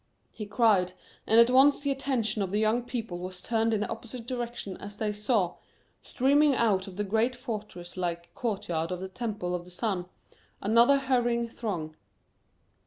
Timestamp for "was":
3.19-3.39